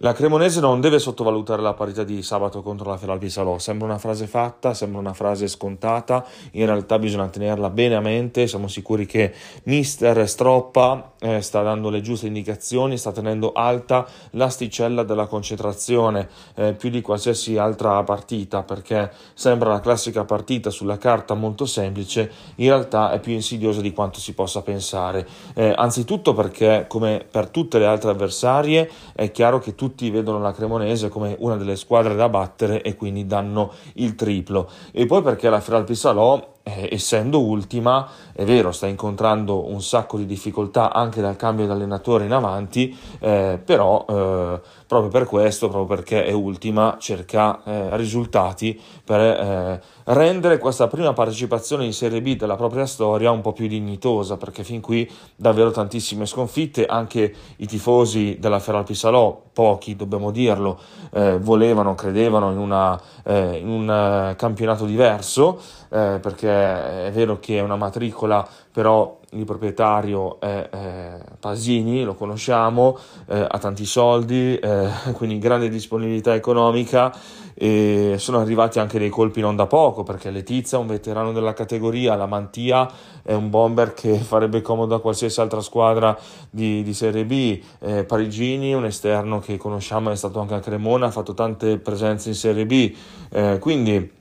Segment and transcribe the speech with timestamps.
[0.00, 3.58] La Cremonese non deve sottovalutare la parità di sabato contro la Feralpi Salò.
[3.58, 8.46] Sembra una frase fatta, sembra una frase scontata, in realtà bisogna tenerla bene a mente.
[8.46, 9.34] Siamo sicuri che
[9.64, 16.74] Mister Stroppa eh, sta dando le giuste indicazioni, sta tenendo alta l'asticella della concentrazione eh,
[16.74, 22.68] più di qualsiasi altra partita, perché sembra la classica partita sulla carta molto semplice, in
[22.68, 25.26] realtà è più insidiosa di quanto si possa pensare.
[25.54, 30.38] Eh, anzitutto perché, come per tutte le altre avversarie, è chiaro che tutti tutti vedono
[30.38, 34.68] la Cremonese come una delle squadre da battere e quindi danno il triplo.
[34.92, 40.18] E poi perché la Feralpi Salò eh, essendo ultima, è vero, sta incontrando un sacco
[40.18, 45.68] di difficoltà anche dal cambio di allenatore in avanti, eh, però eh, proprio per questo,
[45.68, 52.20] proprio perché è ultima, cerca eh, risultati per eh, rendere questa prima partecipazione in Serie
[52.20, 57.34] B della propria storia un po' più dignitosa, perché fin qui davvero tantissime sconfitte, anche
[57.56, 60.78] i tifosi della Feralpi Salò, pochi dobbiamo dirlo,
[61.12, 67.76] eh, volevano, credevano in, una, in un campionato diverso, perché è vero che è una
[67.76, 75.38] matricola, però il proprietario è, è Pasini, lo conosciamo, eh, ha tanti soldi, eh, quindi
[75.38, 77.12] grande disponibilità economica
[77.60, 82.14] e sono arrivati anche dei colpi non da poco perché Letizia, un veterano della categoria,
[82.14, 82.88] la Mantia
[83.22, 86.16] è un bomber che farebbe comodo a qualsiasi altra squadra
[86.48, 91.06] di, di Serie B, eh, Parigini, un esterno che conosciamo, è stato anche a Cremona,
[91.06, 92.94] ha fatto tante presenze in Serie B,
[93.30, 94.16] eh, quindi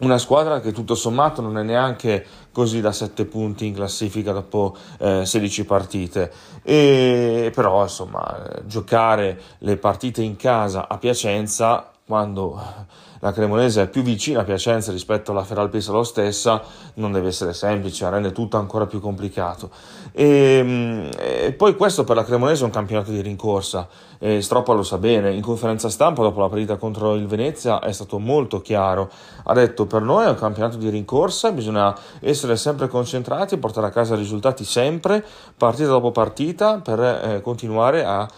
[0.00, 4.76] una squadra che tutto sommato non è neanche così da 7 punti in classifica dopo
[4.98, 6.32] eh, 16 partite.
[6.62, 12.60] E però insomma giocare le partite in casa a Piacenza quando
[13.20, 16.60] la Cremonese è più vicina a Piacenza rispetto alla Feralpisa stessa,
[16.94, 19.70] non deve essere semplice, rende tutto ancora più complicato.
[20.10, 23.86] E, mm, e poi questo per la Cremonese è un campionato di rincorsa,
[24.18, 27.92] e Stroppa lo sa bene, in conferenza stampa dopo la partita contro il Venezia è
[27.92, 29.08] stato molto chiaro,
[29.44, 33.90] ha detto per noi è un campionato di rincorsa, bisogna essere sempre concentrati, portare a
[33.90, 35.24] casa risultati sempre,
[35.56, 38.28] partita dopo partita, per eh, continuare a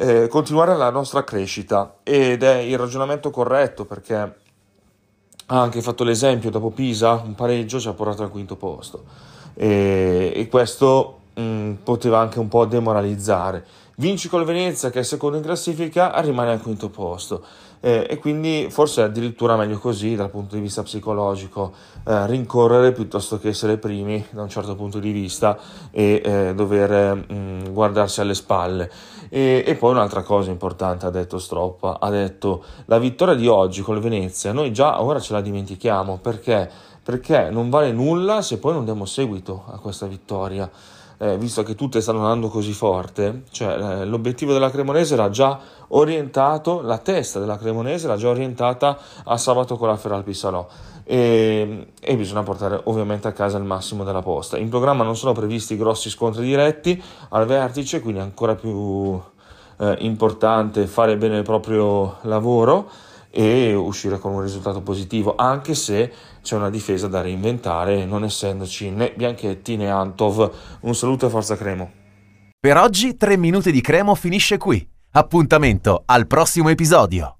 [0.00, 1.96] eh, continuare la nostra crescita.
[2.02, 7.88] Ed è il ragionamento corretto perché ha anche fatto l'esempio dopo Pisa, un pareggio ci
[7.88, 9.04] ha portato al quinto posto.
[9.54, 13.64] E, e questo mh, mm, poteva anche un po' demoralizzare.
[13.96, 17.44] Vinci col Venezia che è secondo in classifica, rimane al quinto posto
[17.80, 21.72] eh, e quindi forse è addirittura meglio così dal punto di vista psicologico,
[22.06, 25.58] eh, rincorrere piuttosto che essere primi da un certo punto di vista
[25.90, 28.90] e eh, dover mh, mm, guardarsi alle spalle.
[29.30, 33.80] E, e, poi un'altra cosa importante ha detto Stroppa, ha detto la vittoria di oggi
[33.80, 36.68] con il Venezia, noi già ora ce la dimentichiamo perché?
[37.02, 40.70] Perché non vale nulla se poi non diamo seguito a questa vittoria
[41.22, 45.60] eh, visto che tutte stanno andando così forte, cioè eh, l'obiettivo della Cremonese era già
[45.88, 50.66] orientato, la testa della Cremonese era già orientata a sabato con la Feralpi Salò
[51.04, 54.56] e, e, bisogna portare ovviamente a casa il massimo della posta.
[54.56, 59.20] In programma non sono previsti grossi scontri diretti al vertice, quindi è ancora più
[59.78, 62.88] eh, importante fare bene il proprio lavoro
[63.30, 68.90] e uscire con un risultato positivo, anche se c'è una difesa da reinventare, non essendoci
[68.90, 70.50] né Bianchetti né Antov.
[70.80, 71.90] Un saluto e forza Cremo.
[72.58, 74.86] Per oggi 3 minuti di Cremo finisce qui.
[75.12, 77.28] Appuntamento al prossimo episodio.